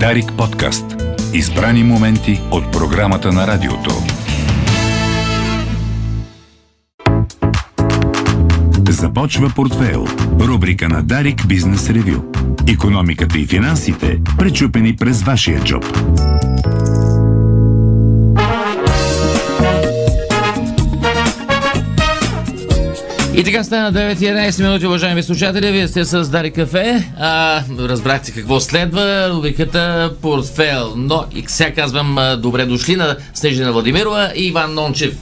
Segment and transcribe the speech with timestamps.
[0.00, 0.84] Дарик подкаст.
[1.34, 3.90] Избрани моменти от програмата на радиото.
[8.88, 10.06] Започва портфейл.
[10.40, 12.22] Рубрика на Дарик Бизнес Ревю.
[12.68, 15.84] Економиката и финансите, пречупени през вашия джоб.
[23.36, 25.72] И така стана 9.11 минути, уважаеми слушатели.
[25.72, 27.12] Вие сте с Дари Кафе.
[27.18, 29.30] А, разбрахте какво следва.
[29.30, 30.92] Рубриката Портфел.
[30.96, 35.14] Но и сега казвам добре дошли на Снежина Владимирова и Иван Нончев.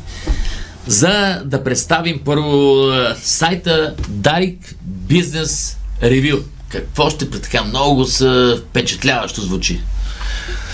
[0.86, 6.38] За да представим първо сайта Дарик Бизнес Ревю.
[6.68, 9.80] Какво ще така много са впечатляващо звучи.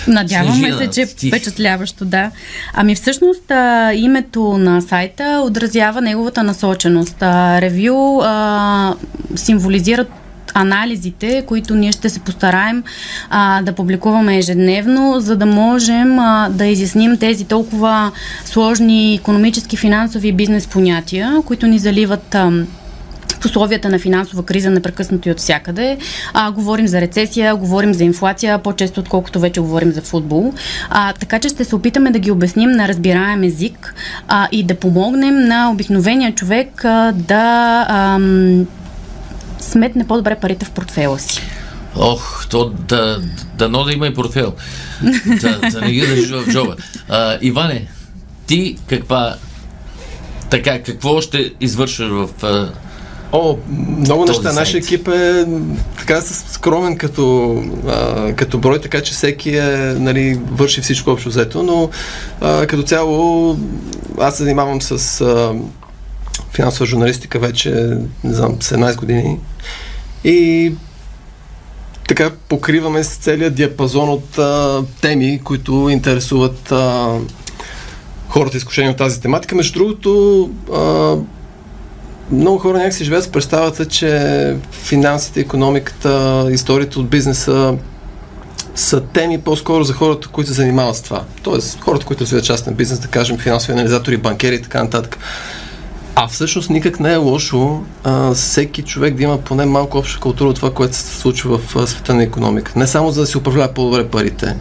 [0.09, 1.29] Надяваме се, че стих.
[1.31, 2.31] впечатляващо, да.
[2.75, 7.17] Ами всъщност а, името на сайта отразява неговата насоченост.
[7.23, 8.95] А, ревю а,
[9.37, 10.11] символизират
[10.55, 12.83] анализите, които ние ще се постараем
[13.31, 18.13] а, да публикуваме ежедневно, за да можем а, да изясним тези толкова
[18.45, 22.67] сложни економически, финансови и бизнес понятия, които ни заливат ам,
[23.41, 25.99] в условията на финансова криза непрекъснато и от всякъде.
[26.35, 30.53] А, говорим за рецесия, говорим за инфлация, по-често отколкото вече говорим за футбол.
[30.91, 33.95] А, така че ще се опитаме да ги обясним на разбираем език
[34.29, 38.67] а, и да помогнем на обикновения човек а, да ам,
[39.61, 41.43] сметне по-добре парите в портфела си.
[41.97, 43.21] Ох, то да,
[43.55, 44.55] дано да има и портфел.
[45.41, 46.77] Да, да не ги държи в джоба.
[47.09, 47.89] А, Иване,
[48.47, 49.37] ти каква
[50.51, 52.73] така, какво ще извършваш в а,
[53.33, 53.57] О,
[53.99, 54.53] много Този неща.
[54.53, 55.47] Нашия екип е
[55.99, 57.55] така скромен като,
[57.87, 59.63] а, като брой, така че всеки е,
[59.99, 61.91] нали, върши всичко общо взето, но
[62.41, 63.57] а, като цяло
[64.21, 65.55] аз се занимавам с а,
[66.53, 67.71] финансова журналистика вече,
[68.25, 69.39] не знам, 17 години
[70.25, 70.73] и
[72.09, 77.15] така покриваме с целият диапазон от а, теми, които интересуват а,
[78.29, 79.57] хората изкушени от тази тематика.
[79.57, 81.17] Между другото, а,
[82.31, 87.75] много хора някакси живеят с представата, че финансите, економиката, историята от бизнеса
[88.75, 91.23] са теми по-скоро за хората, които се занимават с това.
[91.43, 95.19] Тоест, хората, които развиват частен бизнес, да кажем, финансови анализатори, банкери и така нататък.
[96.15, 100.49] А всъщност никак не е лошо а, всеки човек да има поне малко обща култура
[100.49, 102.73] от това, което се случва в а, света на економика.
[102.77, 104.57] Не само за да си управлява по-добре парите,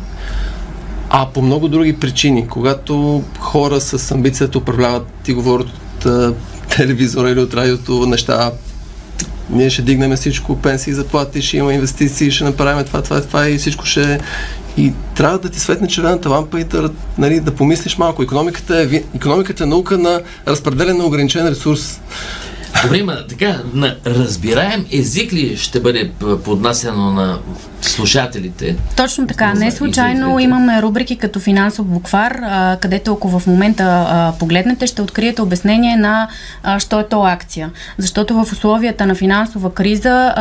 [1.09, 2.47] а по много други причини.
[2.47, 6.07] Когато хора с амбицията управляват и говорят
[6.77, 8.51] телевизора или от радиото неща,
[9.49, 13.57] ние ще дигнем всичко, пенсии, заплати, ще има инвестиции, ще направим това, това, това и
[13.57, 14.19] всичко ще...
[14.77, 18.23] И трябва да ти светне червената лампа и да, нали, да помислиш малко.
[18.23, 21.99] Економиката е, економиката е наука на разпределен на ограничен ресурс.
[22.83, 26.11] Добре, ма така, на разбираем език ли ще бъде
[26.45, 27.39] поднасяно на
[27.81, 28.75] слушателите?
[28.95, 29.53] Точно така.
[29.53, 35.01] Не случайно имаме рубрики като финансов буквар, а, където ако в момента а, погледнете, ще
[35.01, 36.27] откриете обяснение на
[36.63, 37.71] а, що е то акция.
[37.97, 40.33] Защото в условията на финансова криза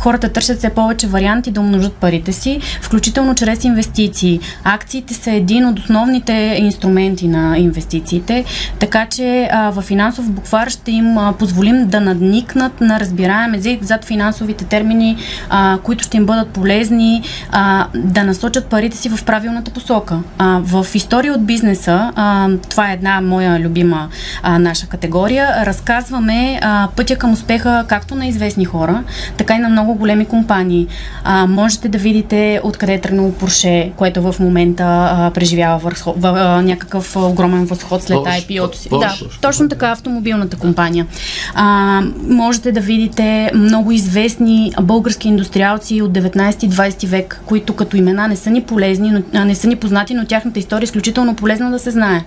[0.00, 4.40] хората търсят все повече варианти да умножат парите си, включително чрез инвестиции.
[4.64, 8.44] Акциите са един от основните инструменти на инвестициите,
[8.78, 13.82] така че а, в финансов буквар ще им а, позволим да надникнат на разбираем език
[13.84, 15.16] зад финансовите термини,
[15.50, 17.22] а, които ще им бъдат полезни,
[17.52, 20.18] а, да насочат парите си в правилната посока.
[20.38, 24.08] А, в история от бизнеса, а, това е една моя любима
[24.42, 29.02] а, наша категория, разказваме а, пътя към успеха както на известни хора,
[29.36, 30.86] така и на много големи компании.
[31.24, 36.26] А, можете да видите откъде е тръгнало Порше, което в момента а, преживява върхо, в,
[36.26, 38.88] а, някакъв огромен възход след IPO-то си.
[38.88, 39.40] Porsche, Да, Porsche.
[39.40, 41.06] точно така, автомобилната компания.
[41.54, 48.36] А, можете да видите много известни български индустриалци от 19-20 век, които като имена не
[48.36, 51.70] са ни полезни, но, а, не са ни познати, но тяхната история е изключително полезна
[51.70, 52.24] да се знае.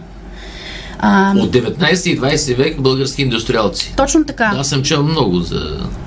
[1.00, 3.94] А, От 19 и 20 век български индустриалци.
[3.98, 4.52] точно така.
[4.58, 5.62] Аз съм чел много за...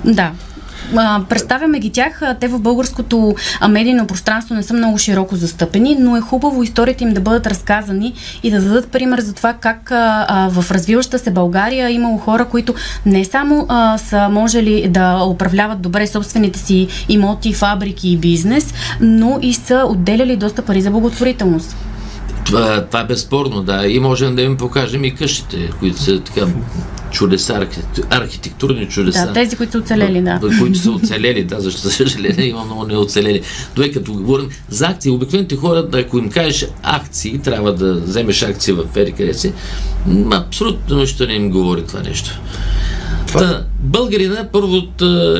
[0.05, 0.31] Да.
[1.29, 2.21] Представяме ги тях.
[2.39, 3.35] Те в българското
[3.69, 8.13] медийно пространство не са много широко застъпени, но е хубаво историите им да бъдат разказани
[8.43, 12.45] и да дадат пример за това как а, в развиваща се България е имало хора,
[12.45, 12.73] които
[13.05, 19.39] не само а, са можели да управляват добре собствените си имоти, фабрики и бизнес, но
[19.41, 21.75] и са отделяли доста пари за благотворителност.
[22.45, 23.87] Това, това е безспорно, да.
[23.87, 26.41] И можем да им покажем и къщите, които са така
[27.11, 29.25] чудеса, архитекту- архитектурни чудеса.
[29.27, 30.39] Да, тези, които са оцелели, да.
[30.59, 33.41] Които са оцелели, да, защото за съжаление има много неоцелели.
[33.75, 38.43] Добре, като говорим за акции, обикновените хора, да, ако им кажеш акции, трябва да вземеш
[38.43, 39.53] акции в Фери къде си,
[40.31, 42.39] абсолютно нищо не им говори това нещо.
[43.27, 43.39] Това...
[43.39, 44.77] Та, българина първо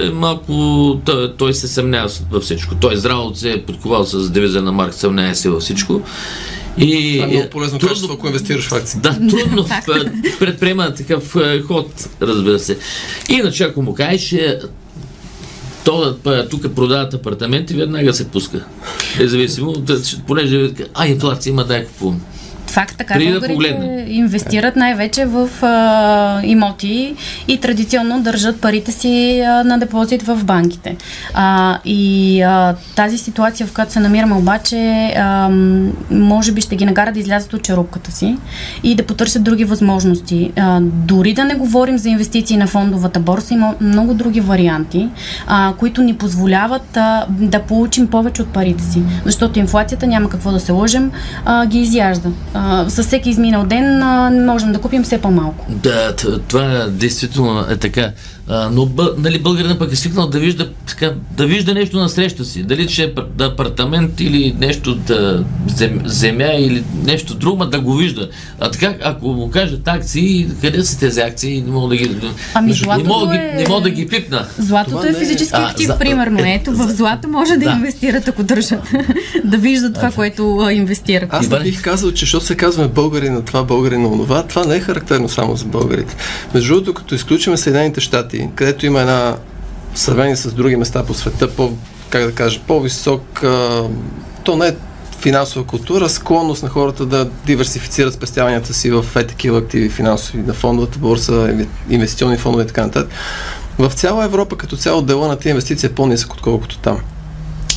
[0.05, 0.53] е малко,
[1.05, 2.75] той, той се съмнява във всичко.
[2.75, 6.01] Той здраво се е подковал с девиза на Марк, съмнява се във всичко.
[6.77, 9.00] И, Това е много полезно трудно, качество, ако инвестираш в акции.
[9.00, 9.68] Да, трудно
[10.39, 11.35] предприема такъв
[11.68, 12.77] ход, разбира се.
[13.29, 14.35] Иначе, ако му кажеш,
[15.85, 16.18] то
[16.50, 18.65] тук продават апартаменти, веднага се пуска.
[19.19, 19.74] Независимо,
[20.27, 22.21] понеже а, инфлация има, дай купувам.
[22.77, 27.15] Факт така, Преди българите да инвестират най-вече в а, имоти
[27.47, 30.95] и традиционно държат парите си а, на депозит в банките.
[31.33, 35.50] А, и а, тази ситуация, в която се намираме обаче, а,
[36.12, 38.38] може би ще ги нагара да излязат от черупката си
[38.83, 40.51] и да потърсят други възможности.
[40.56, 45.09] А, дори да не говорим за инвестиции на фондовата борса, има много други варианти,
[45.47, 49.01] а, които ни позволяват а, да получим повече от парите си.
[49.25, 51.12] Защото инфлацията, няма какво да се лъжем,
[51.45, 53.99] а, ги изяжда а, с всеки изминал ден
[54.45, 55.65] можем да купим все по-малко.
[55.69, 56.15] Да,
[56.47, 58.11] това действително е така.
[58.49, 62.09] А, но бъ, нали, българина пък е свикнал да вижда, така, да вижда нещо на
[62.09, 62.63] среща си.
[62.63, 67.94] Дали че е да апартамент или нещо да зем, земя или нещо друго, да го
[67.94, 68.29] вижда.
[68.59, 71.61] А така, ако му кажат акции, къде са тези акции?
[71.61, 72.17] Не мога да ги.
[72.53, 73.53] Ами, не мога, е...
[73.55, 74.45] не мога да ги пипна.
[74.57, 75.63] Златото това е физически е...
[75.63, 76.39] актив, а, примерно.
[76.39, 78.81] Е, Ето, в злато може да, да инвестират, ако държат.
[79.44, 81.29] да виждат това, което а, инвестират.
[81.33, 84.65] Аз не бих казал, че защото се казваме българи на това, българи на това, това
[84.65, 86.15] не е характерно само за българите.
[86.53, 89.35] Между другото, като изключим Съединените щати, щати, където има една
[89.93, 91.73] в сравнение с други места по света, по,
[92.09, 93.83] как да кажа, по-висок, а,
[94.43, 94.75] то не е
[95.19, 100.53] финансова култура, склонност на хората да диверсифицират спестяванията си в е такива активи финансови, на
[100.53, 103.11] фондовата борса, инвестиционни фондове и така нататък.
[103.79, 106.99] В цяла Европа като цяло дела на тези инвестиции е по-нисък, отколкото там.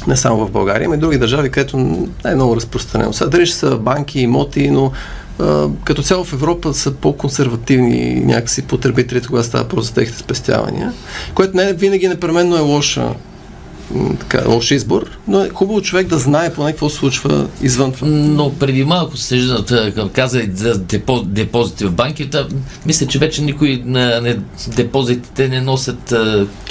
[0.07, 3.13] Не само в България, има и други държави, където не е много разпространено.
[3.13, 4.93] Сега дали са банки, имоти, но
[5.85, 10.93] като цяло в Европа са по-консервативни някакси потребителите, когато става просто за техните спестявания,
[11.35, 13.15] което не винаги непременно е лоша
[14.21, 18.09] така, лош избор, но е хубаво човек да знае поне какво случва извън това.
[18.11, 19.41] Но преди малко се
[20.13, 22.39] каза за депо, депозити в банките,
[22.87, 24.37] мисля, че вече никой на, не,
[24.77, 26.15] депозитите не носят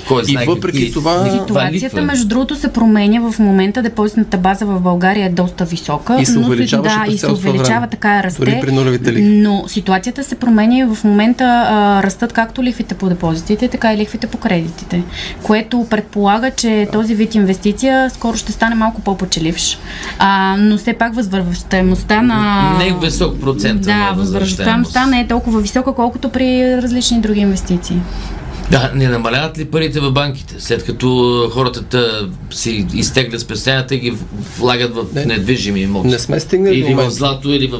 [0.07, 0.43] кой знае.
[0.43, 1.29] И въпреки какви, това...
[1.31, 3.81] Ситуацията, между другото, се променя в момента.
[3.81, 6.17] Депозитната база в България е доста висока.
[6.21, 8.45] И се увеличава, да, и се увеличава, така расте.
[8.45, 9.23] Дори при нулевите лихви.
[9.23, 13.97] Но ситуацията се променя и в момента а, растат както лихвите по депозитите, така и
[13.97, 15.03] лихвите по кредитите,
[15.43, 19.77] което предполага, че този вид инвестиция скоро ще стане малко по-почеливш.
[20.19, 22.73] А, но все пак възвръщаемостта на...
[22.77, 23.81] Не е висок процент.
[23.81, 28.01] Да, възвръщаемостта не е толкова висока, колкото при различни други инвестиции.
[28.71, 34.17] Да, не намаляват ли парите в банките, след като хората си изтеглят спестяванията и ги
[34.57, 36.07] влагат в не, недвижими имоти?
[36.07, 37.77] Не сме стигнали Или в злато, или в...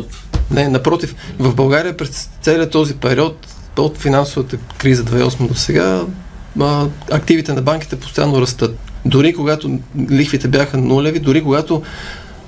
[0.51, 1.15] Не, напротив.
[1.39, 6.01] В България през целият този период от финансовата криза 2008 до сега
[7.11, 8.88] активите на банките постоянно растат.
[9.05, 9.79] Дори когато
[10.11, 11.81] лихвите бяха нулеви, дори когато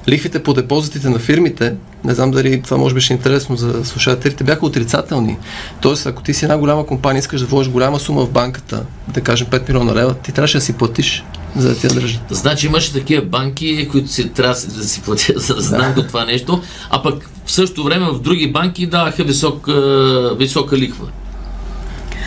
[0.10, 3.86] лихвите по депозитите на фирмите, не знам дали това може би ще е интересно за
[3.86, 5.38] слушателите, бяха отрицателни.
[5.82, 9.22] Тоест, ако ти си една голяма компания, искаш да вложиш голяма сума в банката, да
[9.22, 11.24] кажем 5 милиона лева, ти трябваше да си платиш
[11.56, 12.22] за да ти я държат.
[12.30, 16.08] Значи имаше такива банки, които си трябва да си платят, за да знам да.
[16.08, 19.70] това нещо, а пък в същото време в други банки даваха висок,
[20.38, 21.08] висока лихва.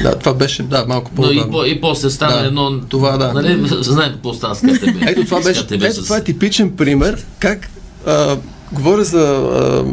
[0.02, 2.80] Да, това беше, да, малко по Но и, по, и после стана да, едно...
[2.80, 3.32] Това, да.
[3.32, 5.02] Нали, знаете какво стана с КТБ.
[5.06, 7.70] Ето това беше, ето, това е типичен пример, как
[8.06, 8.36] а,
[8.72, 9.84] говоря за а,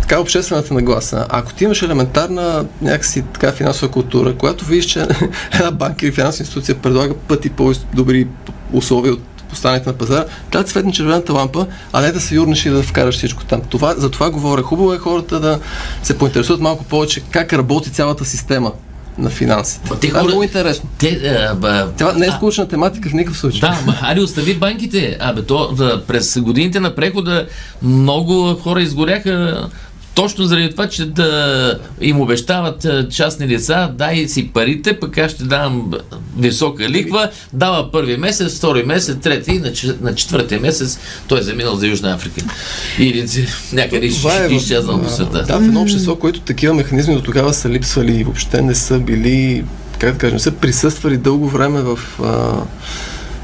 [0.00, 1.26] така обществената нагласа.
[1.28, 5.06] Ако ти имаш елементарна някакси така финансова култура, която видиш, че
[5.52, 8.26] една банка или финансова институция предлага пъти по-добри
[8.72, 9.20] условия от
[9.52, 12.82] останете на пазара, трябва да светне червената лампа, а не да се юрнеш и да
[12.82, 13.60] вкараш всичко там.
[13.60, 14.62] Това, за това говоря.
[14.62, 15.60] Хубаво е хората да
[16.02, 18.72] се поинтересуват малко повече как работи цялата система
[19.18, 19.90] на финансите.
[20.00, 20.88] Те Това е много интересно.
[20.98, 23.60] Те, а, ба, Това не е скучна тематика в никакъв случай.
[23.60, 25.16] Да, али остави банките.
[25.20, 27.46] Абе, то, да, през годините на прехода
[27.82, 29.68] много хора изгоряха
[30.18, 35.44] точно заради това, че да им обещават частни лица, дай си парите, пък аз ще
[35.44, 35.92] давам
[36.38, 39.62] висока ликва, дава първи месец, втори месец, трети и
[40.00, 40.98] на четвъртия месец
[41.28, 42.40] той е заминал за Южна Африка.
[42.98, 45.44] Или някъде е изчезнал по света.
[45.48, 48.98] Да, в едно общество, което такива механизми до тогава са липсвали и въобще не са
[48.98, 49.64] били,
[49.98, 52.52] как да кажем, са присъствали дълго време в а,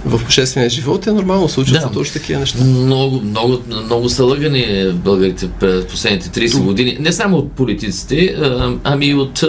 [0.06, 1.88] в обществения живот е нормално, случват да.
[1.88, 2.64] се точно такива неща.
[2.64, 6.62] Много, много, много са лъгани българите през последните 30 Ту.
[6.62, 6.96] години.
[7.00, 8.36] Не само от политиците,
[8.84, 9.42] ами и от,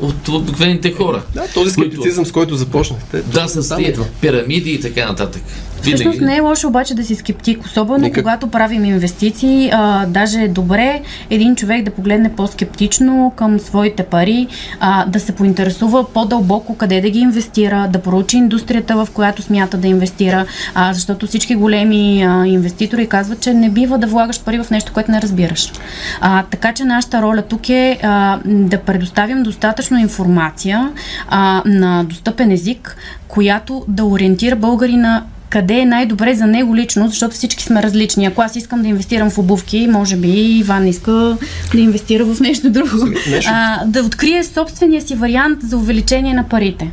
[0.00, 1.22] от, обикновените хора.
[1.34, 2.28] Да, този скептицизъм, които...
[2.28, 3.22] с който започнахте.
[3.22, 5.42] Да, с тези пирамиди и така нататък.
[5.82, 8.24] Всъщност не е лошо обаче да си скептик, особено Никак.
[8.24, 9.70] когато правим инвестиции.
[9.72, 14.46] А, даже е добре един човек да погледне по-скептично към своите пари,
[14.80, 19.76] а, да се поинтересува по-дълбоко къде да ги инвестира, да проучи индустрията, в която смята
[19.76, 24.62] да инвестира, а, защото всички големи а, инвеститори казват, че не бива да влагаш пари
[24.62, 25.72] в нещо, което не разбираш.
[26.20, 30.92] А, така че нашата роля тук е а, да предоставим достатъчно информация
[31.28, 32.96] а, на достъпен език,
[33.28, 38.26] която да ориентира българина къде е най-добре за него лично, защото всички сме различни.
[38.26, 41.36] Ако аз искам да инвестирам в обувки, може би Иван иска
[41.72, 43.08] да инвестира в нещо друго.
[43.46, 46.90] А, да открие собствения си вариант за увеличение на парите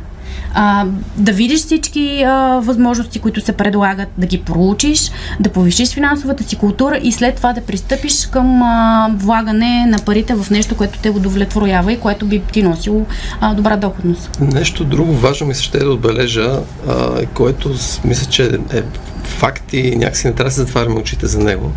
[0.54, 0.86] а,
[1.16, 6.56] да видиш всички а, възможности, които се предлагат, да ги проучиш, да повишиш финансовата си
[6.56, 11.10] култура и след това да пристъпиш към а, влагане на парите в нещо, което те
[11.10, 13.06] удовлетворява и което би ти носило
[13.40, 14.38] а, добра доходност.
[14.40, 17.74] Нещо друго важно ми се ще да отбележа, а, което
[18.04, 18.82] мисля, че е
[19.24, 21.72] факт и някакси не трябва да се затваряме очите за него.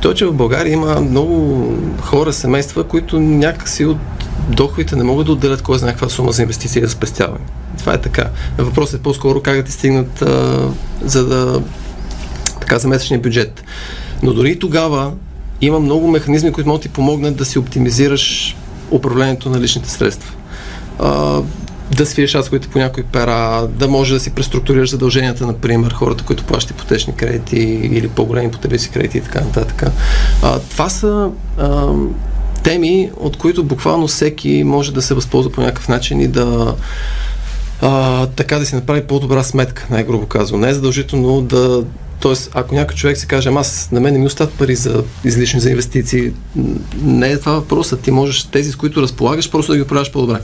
[0.00, 3.98] То, че в България има много хора, семейства, които някакси от
[4.48, 7.44] доходите не могат да отделят кой знае каква сума за инвестиции за спестяване.
[7.78, 8.30] Това е така.
[8.58, 10.68] Въпросът е по-скоро как да ти стигнат а,
[11.02, 11.62] за да
[12.60, 13.64] така за месечния бюджет.
[14.22, 15.12] Но дори тогава
[15.60, 18.56] има много механизми, които могат да ти помогнат да си оптимизираш
[18.90, 20.34] управлението на личните средства.
[20.98, 21.42] А,
[21.96, 26.44] да свиеш разходите по някои пера, да може да си преструктурираш задълженията, например, хората, които
[26.44, 27.58] плащат ипотечни кредити
[27.92, 29.82] или по-големи потребителски кредити и така нататък.
[30.42, 31.86] А, това са а,
[32.62, 36.74] теми, от които буквално всеки може да се възползва по някакъв начин и да
[37.82, 40.60] а, така да си направи по-добра сметка, най-грубо казвам.
[40.60, 41.84] Не е задължително да
[42.20, 45.60] Тоест, ако някой човек се каже, аз на мен не ми остават пари за излишни
[45.60, 46.32] за инвестиции,
[47.02, 48.00] не е това въпросът.
[48.00, 50.40] Ти можеш тези, с които разполагаш, просто да ги управляваш по-добре.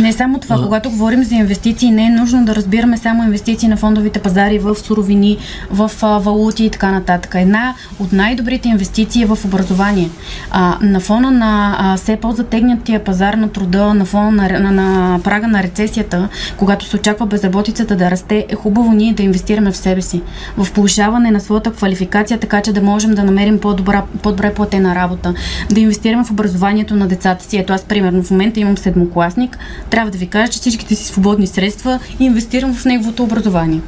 [0.00, 0.62] Не само това, а...
[0.62, 4.76] когато говорим за инвестиции, не е нужно да разбираме само инвестиции на фондовите пазари в
[4.76, 5.38] суровини,
[5.70, 7.34] в а, валути и така нататък.
[7.34, 10.10] Една от най-добрите инвестиции е в образование.
[10.50, 15.20] А, на фона на а, все по-затегнатия пазар на труда, на фона на, на, на
[15.22, 19.76] прага на рецесията, когато се очаква безработицата да расте, е хубаво ние да инвестираме в
[19.76, 20.22] себе си,
[20.56, 25.34] в повишаване на своята квалификация, така че да можем да намерим по-добра, по-добре платена работа,
[25.70, 27.58] да инвестираме в образованието на децата си.
[27.58, 29.58] Ето аз, примерно, в момента имам седмокласник,
[29.90, 33.80] трябва да ви кажа, че всичките си свободни средства инвестирам в неговото образование.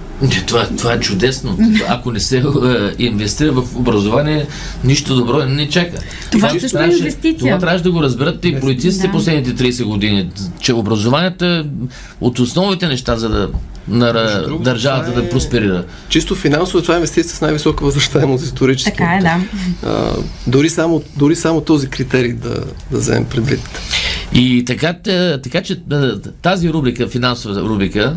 [0.47, 1.59] Това, това е чудесно.
[1.88, 2.43] Ако не се е,
[2.99, 4.47] инвестира в образование,
[4.85, 5.99] нищо добро не чака.
[6.31, 7.38] Това, това също е инвестиция.
[7.38, 9.12] Това трябваше да го разберат и политиците да.
[9.12, 11.65] последните 30 години, че образованието е
[12.21, 13.49] от основните неща, за да
[13.88, 15.15] на друго, държавата е...
[15.15, 15.85] да просперира.
[16.09, 18.91] Чисто финансово това е инвестиция с най-висока възвръщаемост исторически.
[18.91, 19.41] Така е, да.
[19.87, 20.12] А,
[20.47, 22.55] дори, само, дори само този критерий да,
[22.91, 23.81] да вземем предвид.
[24.33, 24.95] И така,
[25.42, 25.80] така че
[26.42, 28.16] тази рубрика, финансова рубрика,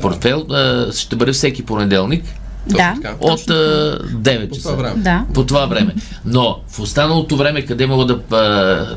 [0.00, 0.46] портфел,
[0.94, 2.24] ще бъде всеки понеделник.
[2.66, 2.94] Да.
[3.20, 4.68] От 9 часа.
[4.68, 5.02] По това време.
[5.02, 5.24] Да.
[5.34, 5.94] По това време.
[6.24, 8.96] Но в останалото време, къде могат да.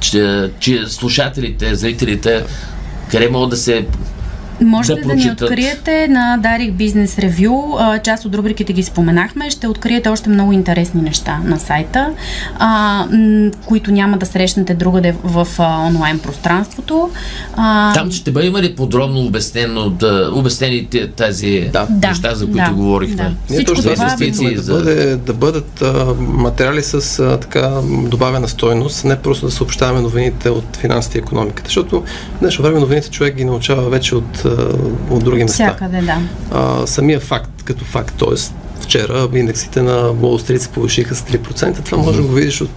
[0.00, 2.44] че, че слушателите, зрителите,
[3.10, 3.86] къде могат да се
[4.60, 7.78] Можете да, да ни откриете на Дарик Бизнес Ревю.
[8.04, 9.50] Част от рубриките ги споменахме.
[9.50, 12.10] Ще откриете още много интересни неща на сайта,
[12.58, 13.04] а,
[13.66, 17.10] които няма да срещнете другаде в а, онлайн пространството.
[17.56, 22.08] А, Там ще бъде има ли подробно обяснено, да, обяснени тази да.
[22.08, 22.72] неща, за които да.
[22.72, 23.16] говорихме?
[23.16, 23.30] Да.
[23.50, 24.72] Ние точно това да, за...
[24.72, 27.70] бъде, да бъдат а, материали с а, така
[28.10, 32.04] добавена стойност, не просто да съобщаваме новините от финансите и економиката, защото
[32.40, 34.47] днешно време новините човек ги научава вече от
[35.10, 35.74] от други места.
[35.76, 36.18] Всякъде, да.
[36.50, 38.34] А, самия факт като факт, т.е.
[38.82, 41.84] вчера индексите на Wall Street се повишиха с 3%.
[41.84, 42.70] Това може да го видиш от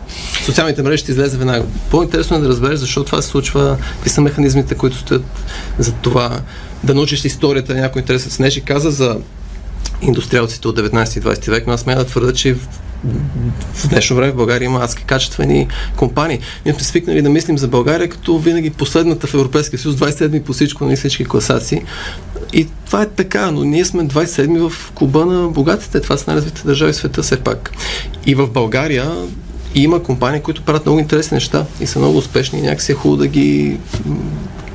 [0.45, 1.65] социалните мрежи, ще излезе веднага.
[1.89, 5.23] По-интересно е да разбереш защо това се случва, какви са механизмите, които стоят
[5.79, 6.39] за това.
[6.83, 8.31] Да научиш историята на някой интересен.
[8.31, 9.17] Снежи каза за
[10.01, 12.55] индустриалците от 19 и 20 век, но аз смея да твърда, че
[13.73, 16.39] в днешно време в България има адски качествени компании.
[16.65, 20.53] Ние сме свикнали да мислим за България като винаги последната в Европейския съюз, 27 по
[20.53, 21.81] всичко на всички класации.
[22.53, 26.01] И това е така, но ние сме 27 в клуба на богатите.
[26.01, 27.71] Това са най-развитите държави в света все пак.
[28.25, 29.11] И в България
[29.75, 33.17] има компании, които правят много интересни неща и са много успешни и някакси е хубаво
[33.17, 33.77] да ги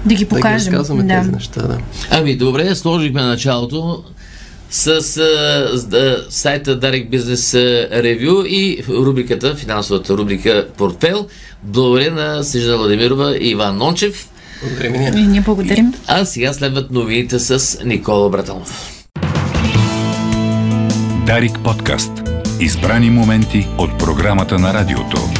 [0.04, 0.73] да ги покажем.
[0.73, 1.18] Да ги да.
[1.18, 1.78] тези неща, да.
[2.11, 4.04] Ами, добре, сложихме началото
[4.71, 7.55] с а, сайта Darek Business
[8.03, 11.27] Review и рубриката, финансовата рубрика Портфел.
[11.63, 14.29] Благодаря на Сижда Владимирова и Иван Нончев.
[14.63, 15.19] Благодарим.
[15.19, 15.95] И ние благодарим.
[16.07, 18.93] А сега следват новините с Никола Братанов.
[21.27, 22.13] Дарик подкаст.
[22.61, 25.36] Избрани моменти от програмата на радиото.